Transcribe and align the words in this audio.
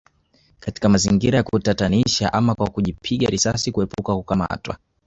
Katika 0.59 0.89
mazingira 0.89 1.37
ya 1.37 1.43
kutatanisha 1.43 2.33
ama 2.33 2.55
kwa 2.55 2.69
kujipiga 2.69 3.29
risasi 3.29 3.71
kuepuka 3.71 4.15
kukamatwa 4.15 4.77